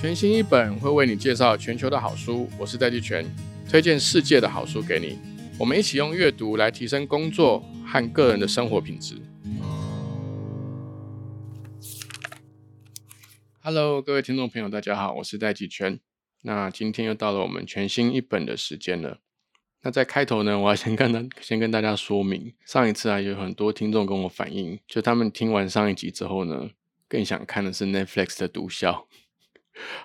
[0.00, 3.26] 全新一本会为你介绍全球的好书，我是戴季全，
[3.68, 5.18] 推荐世界的好书给你。
[5.58, 9.16] 我们一起用阅读来提升工作和个人的生活品质。
[13.58, 15.98] Hello，各位听众朋友，大家好，我是戴季全。
[16.42, 19.18] 那今天又到了我们全新一本的时间了。
[19.82, 26.70] 那在开头呢，我要先跟大 先跟大家说明，上一次啊，有很多听众跟我反映，就他们听完上一集之后呢，
[27.08, 28.92] 更想看的是 Netflix 的《毒枭》。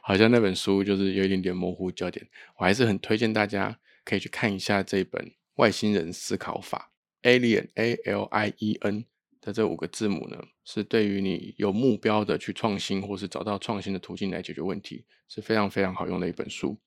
[0.01, 2.27] 好像那本书就是有一点点模糊焦点，
[2.57, 6.91] 我还是很推荐大家可以去看一下这本《外星人思考法》
[7.29, 9.05] （Alien A L I E N）
[9.41, 16.77] 的这五个字母呢，是对于你有目标的去创新，或是找到创新的途径来解决问题，是非常非常好用的一本书。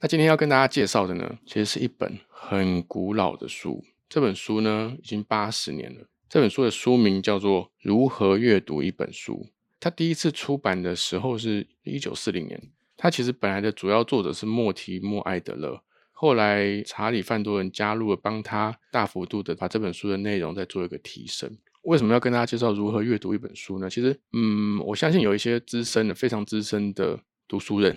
[0.00, 3.84] 那今天要跟大家介绍的呢，其实是一本很古老的书。
[4.08, 6.08] 这本书呢，已经八十年了。
[6.28, 9.34] 这本书的书名叫做《如何阅读一本书》。
[9.80, 12.60] 他第一次出版的时候是一九四零年。
[12.96, 15.80] 他其实本来的主要作者是莫提莫艾德勒，
[16.10, 21.56] 后来查理范多人加入了，帮他大幅度的把这本书的内容再做一个提升。
[21.82, 23.88] 为什么要跟大家介绍如何阅读一本书呢？
[23.88, 27.96] 其实，嗯，我相信有一些资深的、非常资深的读书人，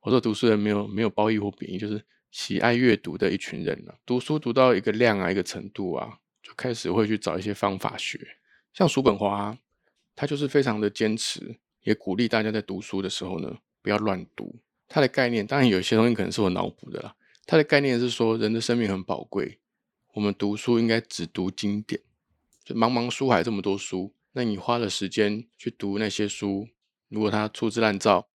[0.00, 3.94] 我说读书人没有没有褒义或贬义，就是喜爱阅读的一群人了。
[4.04, 8.18] 读书读到一个量啊，一个程度啊，就开始会去找一些方法学，
[8.72, 9.56] 像叔本华。
[10.16, 14.56] 他就是非常的坚持，也鼓励大家在读书的时候呢，不要乱读。
[14.88, 17.14] 他的概念，当然有些东西可能是我脑补的啦。
[17.44, 19.58] 他的概念是说，人的生命很宝贵，
[20.14, 22.00] 我们读书应该只读经典。
[22.64, 26.68] 就茫茫书海这么多书，那你花了时间去读那些书，
[27.08, 28.28] 如果他粗制滥造，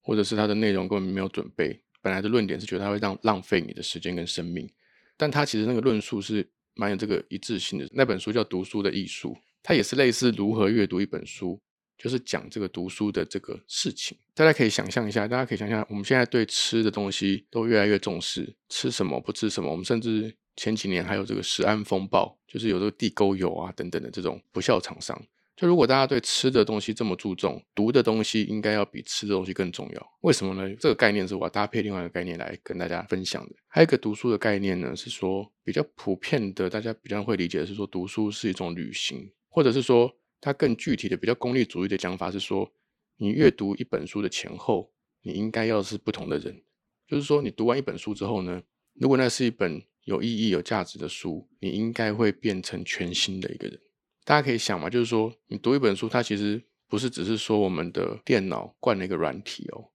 [0.00, 4.68] 或者是他的内容根本没有准备，本来的论点是觉得他会让浪费你的时间跟生命，
[5.16, 7.88] 但他其实那个论述是蛮有这个一致性的。
[7.92, 9.34] 那本书叫《读书的艺术》。
[9.62, 11.60] 它也是类似如何阅读一本书，
[11.96, 14.16] 就是讲这个读书的这个事情。
[14.34, 19.70] 大家可以想象一下，大家可以想象，我们现在对吃的东西都越来越重视，吃什么不吃什么。
[19.70, 25.20] 我们甚至前几年还有这个食安风暴，就是有这个地沟油啊等等的这种不孝厂商。
[25.56, 30.12] 就如果大家对吃的东西这么注重，读的东西应该要比吃的东西更重要。
[30.20, 30.72] 为什么呢？
[30.78, 33.56] 这个概念是我要搭配另外一个概念来跟大家分享的。
[33.66, 39.28] 还有一个读书的概念呢，是说比较普遍的，大家比较会理解的是说，读书是一种旅行。
[39.58, 42.72] 或者是说，它更具体的、比较功利主义的讲法是说，
[43.16, 44.92] 你阅读一本书的前后，
[45.22, 46.62] 你应该要是不同的人。
[47.08, 48.62] 就是说，你读完一本书之后呢，
[48.94, 53.80] 如果那是一本有意义、有价值的书，你应该会变成全新的一个人。
[54.24, 59.90] 大家可以想嘛，就是说，你读一本书，它其实不是只是说我们的电脑灌了一个软体哦。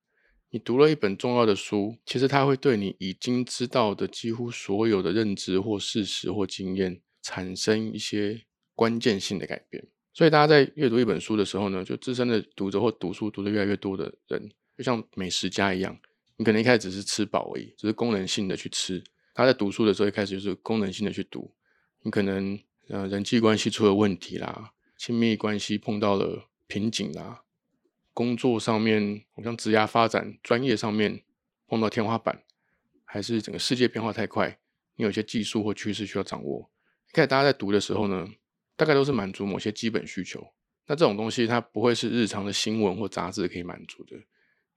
[0.49, 8.43] 你读了一本重要的书，其实它会对你已经知道的几乎所有的认知或事实或经验产生一些。
[8.75, 15.95] 关键性的改变，所以大家在阅读一本书的时候呢，就资深的读者或读书读的越来越多的人，就像美食家一样，
[16.37, 19.03] 你可能一开始只是吃饱而已，只是功能性的去吃。
[19.35, 21.53] 他在读书的时候一开始就是功能性的去读，
[22.01, 27.43] 你可能呃人际关系出了问题啦，亲密关系碰到了瓶颈啦，
[28.13, 31.23] 工作上面好像职业发展、专业上面
[31.67, 32.43] 碰到天花板，
[33.05, 34.59] 还是整个世界变化太快，
[34.95, 36.71] 你有些技术或趋势需要掌握。
[37.09, 38.27] 一开始大家在读的时候呢。
[38.83, 40.45] 大概都是满足某些基本需求，
[40.87, 44.17] 那这种东西它不会是日常的新闻或杂志可以满足的，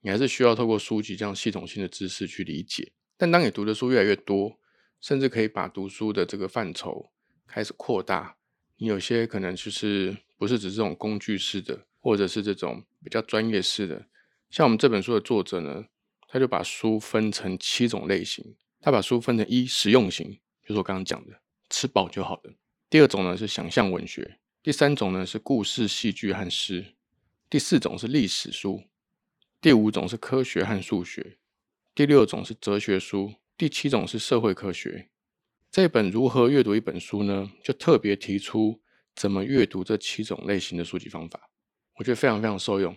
[0.00, 2.92] 你还是需要透过书籍这样系统性的知识去理解。
[3.16, 4.60] 但当你读的书越来越多，
[5.00, 7.10] 甚至可以把读书的这个范畴
[7.48, 8.36] 开始扩大，
[8.76, 14.06] 你有些可能就是不是只是这种工具式的，或者是这种比较专业式的。
[14.50, 15.86] 像我们这本书的作者呢，
[16.28, 22.54] 他就把书分成七种类型，他把书分成一实用型，就是我刚刚讲的吃饱就好了。
[22.96, 26.94] 第二种呢是想象文学，第三种呢是故事、戏剧和诗，
[27.50, 28.84] 第四种是历史书，
[29.60, 31.36] 第五种是科学和数学，
[31.94, 35.10] 第六种是哲学书，第七种是社会科学。
[35.70, 37.50] 这本如何阅读一本书呢？
[37.62, 38.80] 就特别提出
[39.14, 41.50] 怎么阅读这七种类型的书籍方法，
[41.98, 42.96] 我觉得非常非常受用。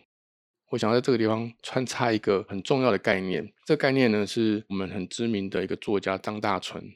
[0.69, 6.89] 我想在这个地方穿插一个很重要的概念，这个概念呢是我们很知名的一个作家张大春。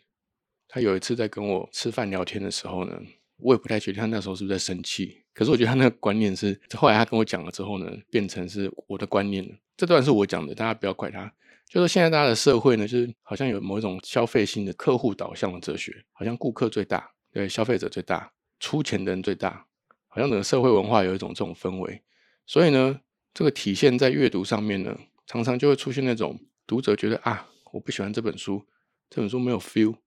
[0.74, 3.00] 他有一次在跟我吃饭聊天的时候呢，
[3.38, 5.24] 我也不太确定他那时候是不是在生气。
[5.32, 9.54] 可是我觉得他那个观念是，后来他跟我讲了之后呢，变成是我的观念了。
[9.78, 11.32] 这段是我讲的，大家不要怪他。
[11.70, 19.68] 就说现在大家的社会呢，就是好像有某一种消费性的客户导向的哲学，好像顾客最大，对消费者最大，出钱的人最大，
[20.08, 22.02] 好像整个社会文化有一种这种氛围。
[22.48, 23.00] 所以呢，
[23.32, 24.98] 这个体现在阅读上面呢，
[25.28, 28.66] 常常就会出现那种读者觉得啊，我不喜欢这本书，
[29.12, 29.98] 这本书没有 feel。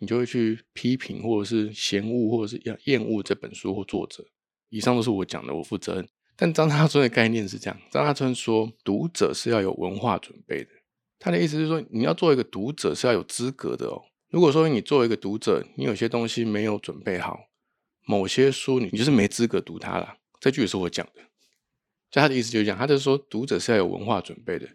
[0.00, 4.24] 你就会去批评，或者是嫌恶，或者是要厌恶这本书或作者。
[4.70, 6.08] 以上都是我讲的，我负责任。
[6.36, 10.70] 但张大春的概念是这样：张大春说，读者是要有文化准备的。
[11.18, 14.02] 他的意思是说，你要做一个读者是要有资格的哦。
[14.30, 17.38] 如果说你作为一个读者，你有些东西没有准备好，
[18.06, 20.16] 某些书你就是没资格读它了。
[20.40, 21.20] 这句也是我讲的。
[22.10, 24.66] 就他的意思就是讲，他就说，读者是要有文化准备的。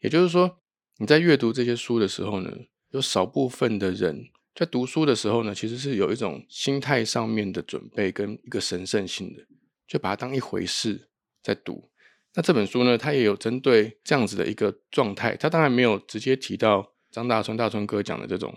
[0.00, 0.58] 也就是说，
[0.96, 2.50] 你在阅读这些书的时候呢，
[2.92, 9.42] 有少部分的人在读书的时候呢，其实是有一种心态上面的准备跟一个神圣性的，
[9.86, 11.08] 就把它当一回事
[11.42, 11.90] 在读。
[12.34, 18.54] 那这本书呢，它也有针对这样子的一个状态，它当然没有直接提到张大春大春哥讲的这种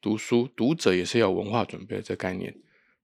[0.00, 2.56] 读书读者也是要文化准备的这概念，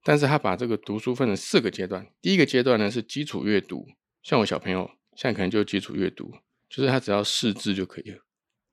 [0.02, 3.86] 但是他把这个读书分成四个阶段，第一个阶段呢是基础阅读，
[4.22, 6.32] 像我小朋友现在可能就基础阅读，
[6.70, 8.24] 就是他只要识字就可以了，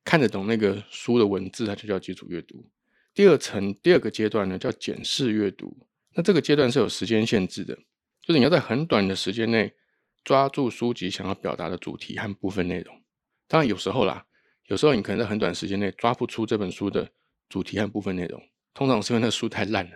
[0.05, 2.65] 看得懂那个书的文字，他就叫基础阅读。
[3.15, 7.73] 第二层第二个阶段呢叫检视阅读，那这个阶段是有时间限制的，
[8.21, 9.73] 就是你要在很短的时间内。
[10.23, 12.99] 抓住书籍想要表达的主题和部分内容，
[13.47, 14.25] 当然有时候啦，
[14.65, 17.07] 有时候你可能在很短时间内抓不出这本书的
[17.47, 18.41] 主题和部分内容，
[18.73, 19.91] 通常是因为那书太烂了。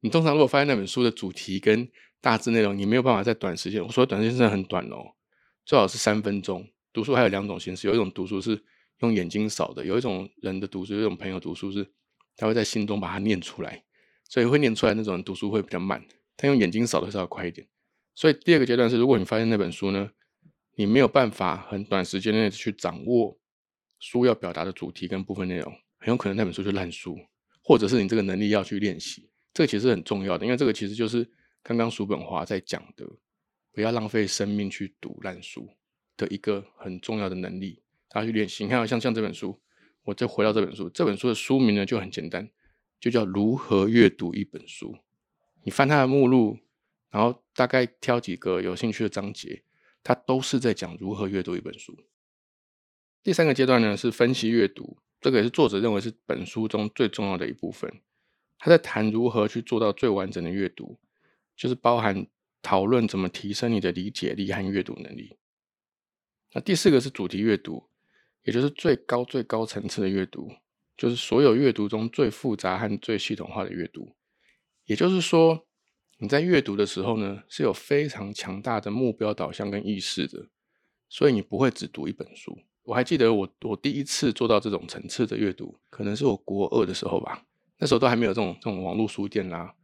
[0.00, 1.90] 你通常如果发现那本书的主题跟
[2.20, 5.14] 大致内容，你没有办法在短时间，我说短时间真的很短哦，
[5.64, 6.68] 最好是三分钟。
[6.92, 8.62] 读书还有两种形式，有一种读书是
[8.98, 11.90] 用眼睛扫的，有一种人的读书，有一种朋友读书是
[12.40, 13.84] 他会在心中把它念出来，
[14.26, 16.02] 所以会念出来那种人读书会比较慢，
[16.38, 17.68] 他用眼睛扫的时候要快一点。
[18.14, 20.10] 所以第二个阶段是，如果你发现那本书呢，
[20.74, 23.38] 你没有办法很短时间内去掌握
[23.98, 27.18] 书要表达的主题跟部分内容，很有可能那本书就烂书，
[27.62, 29.28] 或者是你这个能力要去练习。
[29.52, 31.30] 这个其实很重要的，因为这个其实就是
[31.62, 33.06] 刚刚叔本华在讲的，
[33.70, 35.68] 不要浪费生命去读烂书
[36.16, 38.64] 的一个很重要的能力，大家去练习。
[38.64, 39.60] 你看，像像这本书，
[40.04, 42.50] 我再回到这本书，这本书的书名呢就很简单，
[42.98, 44.92] 就叫《如何阅读一本书》。
[45.62, 46.58] 你翻它的目录。
[47.12, 49.64] 然后大概挑几个有兴趣的章节，
[50.00, 51.98] 它都是在讲如何阅读一本书。
[53.20, 57.92] 第三个阶段呢是分析阅读，这个也是作者认为是本书中最重要的一部分。
[58.60, 61.00] 他在谈如何去做到最完整的阅读，
[61.56, 62.28] 就是包含
[62.62, 65.36] 讨论怎么提升你的理解力和阅读能力。
[66.52, 67.89] 那第四个是主题阅读，
[68.50, 70.50] 也就是最高最高层次的阅读，
[70.96, 74.16] 就是所有阅读中最复杂和最系统化的阅读。
[74.86, 75.64] 也就是说。
[76.22, 80.50] 你在阅读的时候呢，是有非常强大的目标导向跟意识的，
[81.08, 82.58] 所以你不会只读一本书。
[82.82, 87.42] 我还记得我我第一次做到这种层次的阅读，可能是我国二的时候吧，
[87.78, 89.74] 那时候都还没有这种这种网络书店啦，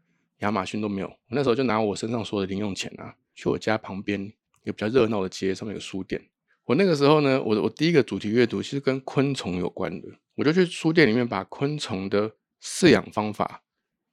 [0.40, 1.08] 亚马逊都没有。
[1.08, 4.22] 我那时候就拿我身上所有的零用钱啊，去我家旁边
[4.62, 6.22] 一个比较热闹的街上面有书店。
[6.66, 13.62] 我那个时候呢，我我第一个主题阅读其实跟昆虫有关的，我就去书店里面把昆虫的饲养方法、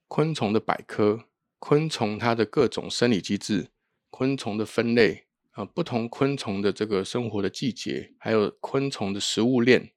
[0.08, 1.26] 昆虫的百科。
[1.58, 3.70] 昆虫它的各种生理机制、
[4.10, 9.94] 昆虫的分类啊，不同昆虫的这个生活的季节，还有昆虫的食物链，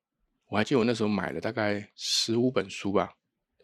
[0.51, 3.15] 我还记得我那时候买了大概十五本书吧。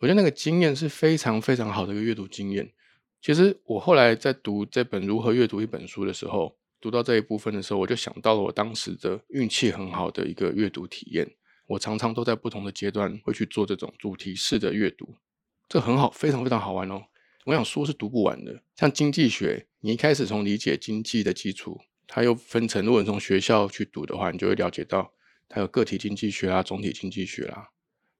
[0.00, 2.73] 我觉得那个经验是非常非常好的一个阅读经验。
[3.21, 11.37] 其实我后来在读这本《如何阅读一本书》的时候，读到这一部分的时候，我就想到了我当时的运气很好的一个阅读体验。
[11.69, 15.14] 我常常都在不同的阶段会去做这种主题式的阅读，
[15.69, 17.05] 这很好，非常非常好玩哦。
[17.44, 25.15] 我想书是读不完的，像经济学，你一开始从理解经济的基础，它又分成，如果你从学校去读的话，你就会了解到
[25.48, 27.70] 它有个体经济学啊、总体经济学啦。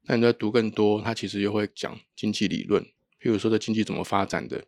[0.05, 2.83] 那你在读更多，它其实又会讲经济理论，
[3.21, 4.65] 譬如说这经济怎么发展的，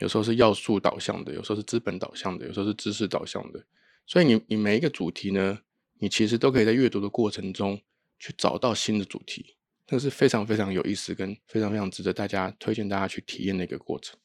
[0.00, 3.64] 有时候是要素导向的，有时候是资本导向的，有时候是知识导向的。
[4.06, 5.60] 所以你你每一个主题呢，
[5.98, 7.80] 你其实都可以在阅读的过程中
[8.18, 9.54] 去找到新的主题。
[9.86, 14.16] 这是非常非常有意思，跟非常非常值得大家推荐大家去体验的一个过程。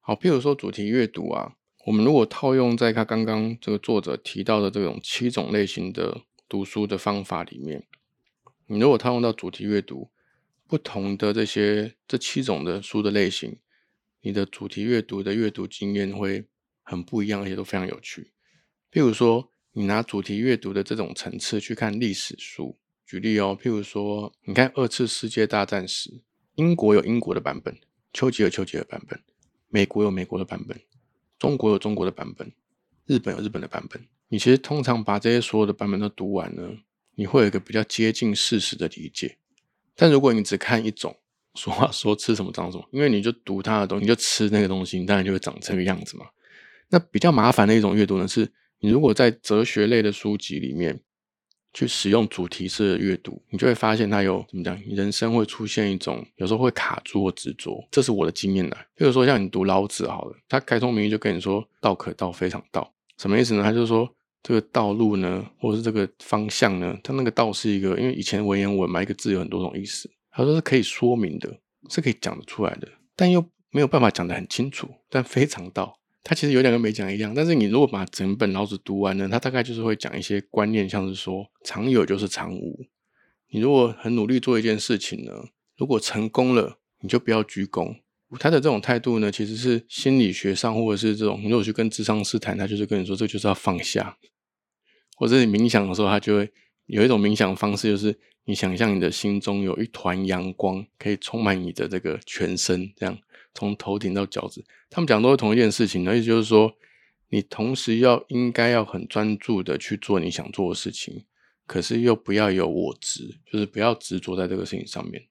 [0.00, 1.54] 好，譬如说主题阅读啊，
[1.86, 7.86] 我们如果套用在他刚刚这个作者提到的这种七种类型的读书的方法里面，
[8.66, 10.08] 你如果套用到主题阅读，
[10.66, 13.58] 不同的这些这七种的书的类型，
[14.22, 16.44] 你的主题阅读的阅读经验会
[16.82, 18.32] 很不一样，而且都非常有趣。
[18.92, 22.76] 譬如说，你拿主题阅读的这种层次去看历史书。
[23.06, 26.22] 举例哦，譬如说，你看二次世界大战时，
[26.54, 27.76] 英国有英国的版本，
[28.12, 29.20] 丘吉尔丘吉尔版本，
[29.68, 30.78] 美国有美国的版本，
[31.38, 32.52] 中国有中国的版本，
[33.06, 34.00] 日本有日本的版本。
[34.28, 36.70] 你其实通常把这些所有的版本都读完呢，
[37.16, 39.38] 你会有一个比较接近事实的理解。
[39.96, 41.16] 但如果你只看一种，
[41.54, 46.26] 说话说吃什么长什么，因为你就读它的东西，你就吃那个东西，你当然就会长这个样子嘛。
[46.88, 51.00] 那比较麻烦的一种阅读呢，是你如果在哲学类的书籍里面。
[51.72, 54.76] 去使用主题式的阅读，你就会发现它有怎么讲？
[54.88, 58.76] 人生会出现一种有时候会卡住或执着，这是我的经验的。
[58.96, 63.62] 比如说像你读老子好了，他开宗明义就跟你说“道可道，非常道”，什么意思呢？
[63.62, 70.10] 他就说这个道路呢，或者是这个方向呢，它那个道是一个，因为以前文言文嘛，一个字有很多种意思。
[70.30, 71.58] 他说是可以说明的，
[71.88, 74.88] 是可以讲得出来的，但又没有办法讲得很清楚。
[75.08, 77.32] 但非常道，它其实有点跟没讲一样。
[77.34, 82.86] 但是你如果把整本老子读完呢，他大概就是会讲一些观念，像是说常有就是常无。
[83.48, 85.32] 你如果很努力做一件事情呢，
[85.76, 87.96] 如果成功了，你就不要鞠躬。
[88.38, 94.16] 他的这种态度呢，其实是心理学上，或者是这种，你如果去跟智商师谈，他就是跟你说，这就是要放下。
[95.16, 96.52] 或者你冥想的时候，他就会
[96.90, 103.16] 有一种冥想方式，就是你想象你的心中有一团阳光，可以充满你的这个全身，这样
[103.54, 104.64] 从头顶到脚趾。
[104.88, 106.74] 他们讲都是同一件事情，意思就是说，
[107.28, 111.24] 你同时要应该要很专注的去做你想做的事情。
[111.66, 115.22] 可是又不要有我执，就是不要执着在这个事情上面。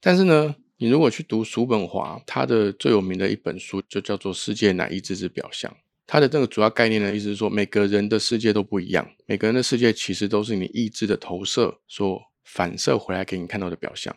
[0.00, 5.70] 但是呢，你如果去读叔本华，他的最有名的一本书就叫做《世界乃意志之表象》。
[6.06, 14.14] 他的这个主要概念呢，意思是说，每个人的世界都不一样，每个人的世界其实都是你意志的投射所反射回来给你看到的表象。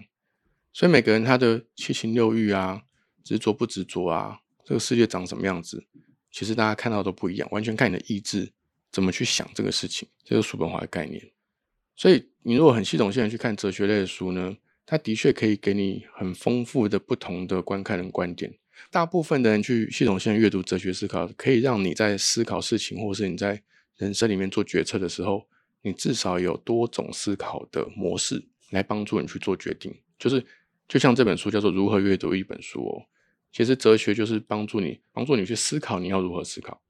[0.72, 2.84] 所以每个人他的七情六欲啊，
[3.24, 5.84] 执着不执着啊，这个世界长什么样子，
[6.32, 8.52] 其实大家看到都不一样，完全看你的意志
[8.92, 10.08] 怎么去想这个事情。
[10.24, 11.32] 这是叔本华的概念。
[11.96, 14.56] 所以，你如果很系统性的去看哲学类的书呢，
[14.86, 18.54] 它的确可以给你很丰富的不同的观看的观点。
[18.92, 23.62] 大部分的人去系统性阅读哲学思考，可以让你在思考事情，或是你在
[23.98, 25.48] 人生里面做决策的时候，
[25.82, 29.94] 你至少有多种思考的模式来帮助你去做决定。
[30.18, 30.46] 就是，
[30.88, 33.06] 就像这本书叫做《如何阅读一本书》哦，
[33.52, 36.82] 其实哲学就是帮助你，帮助你去思考你要如何思考。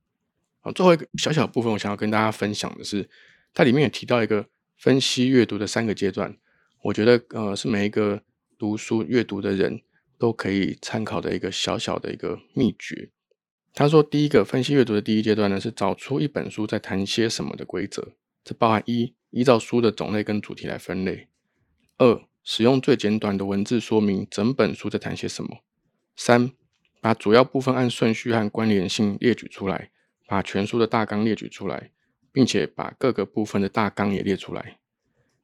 [0.60, 3.10] 好，最后一个小小部分，我想要跟大家分享的是，
[3.54, 4.48] 它里面也提到一个。
[4.82, 6.38] 分析阅读的三个阶段，
[6.84, 8.24] 我觉得呃是每一个
[8.58, 9.82] 读书阅读的人
[10.20, 13.10] 都可以参考的一个小小的一个秘诀。
[13.74, 21.28] 他说，第一个分析阅读的第一阶段呢，是找出一本书在谈些什么的规则，这包含一依照书的种类跟主题来分类；
[21.98, 25.64] 二使用最简短的文字说明整本书在谈些什么；
[26.16, 26.52] 三
[27.02, 29.90] 把主要部分按顺序和关联性列举出来，
[30.28, 31.92] 把全书的大纲列举出来。
[32.32, 34.78] 并且把各个部分的大纲也列出来，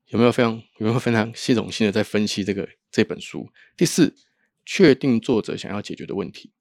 [0.09, 3.49] 有没有非常有没有非常系统性的在分析这个这本书？
[3.75, 4.15] 第四，
[4.65, 6.51] 确定作者想要解决的问题。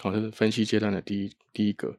[0.00, 1.98] 好，这是分析阶段的第一第一个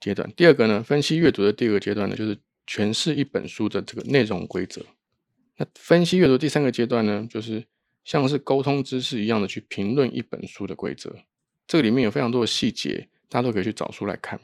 [0.00, 0.32] 阶段。
[0.34, 4.84] 第二个呢，分析阅读的第二个阶段呢，就是诠释一本书的这个内容规则。
[5.58, 7.64] 那分析阅读第三个阶段呢，就是
[8.02, 11.14] 像是沟通知识一样的去评论一本书的规则。
[11.66, 14.40] 这个里面有非常多的细节，大家都可以去找书来看。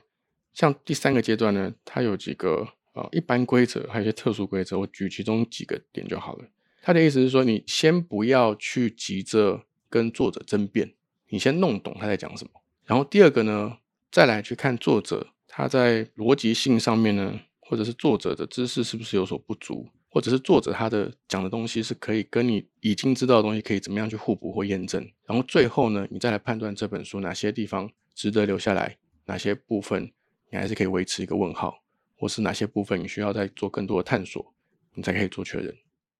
[0.52, 4.78] 像第三个阶段呢，它有几个呃一般规则，还有一些特殊规则。
[4.78, 6.44] 我举其中几个点就好了。
[6.82, 10.94] 他的意思是说，你先不要去急着跟作者争辩，
[11.28, 12.50] 你先弄懂他在讲什么。
[12.87, 13.76] 然后第二个呢，
[14.11, 25.06] 再来去看作者他在逻辑性上面呢，或者是作者的知识是不是有所不足，或者是作者他的讲的东西是可以跟你已经知道的东西可以怎么样去互补或验证。
[25.26, 30.12] 然后最后呢，你再来判断这本书哪些地方值得留下来，哪些部分。
[30.52, 31.80] 你还是可以维持一个问号，
[32.16, 34.52] 或是哪些部分你需要再做更多的探索，
[34.94, 35.73] 你才可以做确认。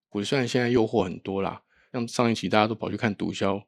[0.09, 1.61] 股虽然现在诱惑很多啦，
[1.92, 3.62] 像上一期大家都跑去看毒枭，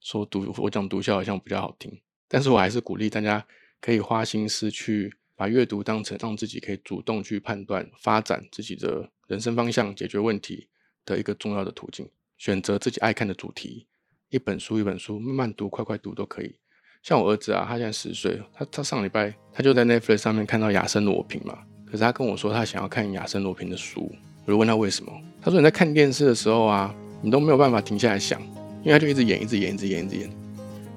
[0.00, 3.44] 说毒我讲毒枭好像比较好听，但是我还是鼓励大家
[3.80, 10.68] 可以花心思去把阅读当成让自己可以主动去判断、发展自己的人生方向、解决问题
[11.04, 12.08] 的一个重要的途径。
[12.36, 13.86] 选择自己爱看的主题，
[14.30, 16.54] 一本书一本书慢慢读、快快读都可以。
[17.02, 24.12] 像我儿子啊，他现在十岁，他他上礼拜他就在 Netflix 上面看到亚森罗平嘛，可是他跟我说他想要看亚森罗平的书，
[24.44, 28.40] 我就问他为什么，他说你在看电视的时候啊，你都没有办法停下来想，
[28.82, 30.30] 因为他就一直演，一直演，一直演，一直演。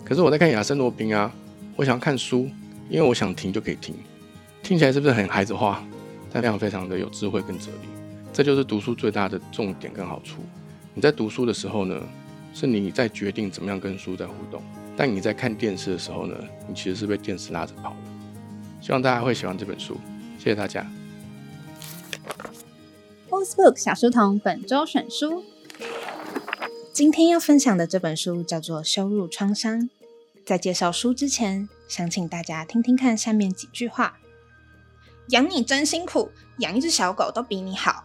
[0.04, 1.32] 可是我在看亚森罗宾啊，
[1.75, 2.50] 我想要看书，
[2.90, 3.96] 因为我想停就可以停，
[4.62, 5.84] 听起来是不是很孩子化？
[6.32, 7.90] 但非常非常的有智慧跟哲理，
[8.32, 10.42] 这就是读书最大的重点跟好处。
[10.94, 12.01] 你在读书的时候呢，
[12.54, 14.62] 是你在决定怎么样跟书在互动。
[14.96, 16.36] 但你在看电视的时候呢，
[16.68, 17.96] 你其实是被电视拉着跑的。
[18.82, 19.98] 希望大家会喜欢这本书，
[20.38, 20.86] 谢谢大家。
[23.30, 25.44] Facebook 小书童本周选书，
[27.01, 29.79] 今天要分享的这本书叫做《羞辱创伤》。
[30.46, 34.20] 在介绍书之前，想请大家听听看下面几句话：
[35.29, 36.29] 养你真辛苦，
[36.60, 38.03] 养一只小狗都比你好。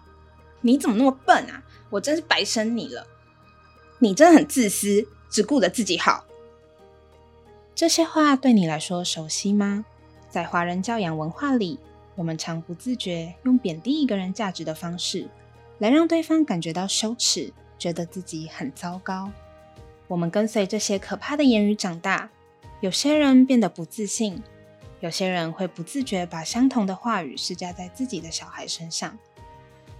[0.62, 1.62] 你怎么那么笨啊？
[1.90, 3.06] 我真是白生你了。
[3.98, 6.24] 你真的很自私，只顾着自己好。
[7.74, 9.84] 这些话对你来说熟悉吗？
[10.30, 11.78] 在华人教养文化里，
[12.14, 15.28] 我们常不自觉用贬低一个人价值的方式，
[15.76, 19.30] 来让对方感觉到羞耻，觉得自己很糟糕。
[20.08, 22.30] 我们跟随这些可怕的言语长大，
[22.80, 24.42] 有些人变得不自信，
[25.00, 29.18] 有些人会不自觉把相同的话语施加在自己的小孩身上。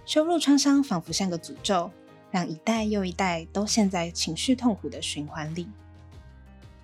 [0.05, 1.91] 羞辱创伤仿佛像个诅咒，
[2.31, 5.67] 让一代又一代都陷在情绪痛苦的循环里。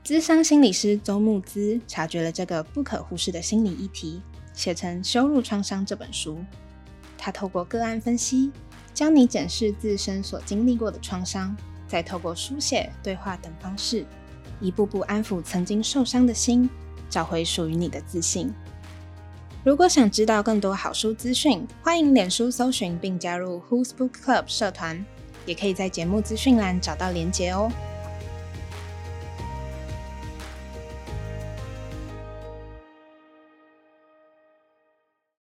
[0.04, 4.22] 资商心理师周木之察觉了这个不可忽视的心理议题，
[4.54, 6.44] 写成《羞辱创伤》这本书。
[7.18, 8.52] 他透过个案分析，
[8.94, 11.56] 教你检视自身所经历过的创伤，
[11.88, 14.06] 再透过书写、对话等方式，
[14.60, 16.70] 一步步安抚曾经受伤的心，
[17.10, 18.54] 找回属于你的自信。
[19.64, 25.04] 如果想知道更多好书资讯，欢迎脸书搜寻并加入 Who's Book Club 社团，
[25.46, 27.72] 也可以在节目资讯栏找到连结哦。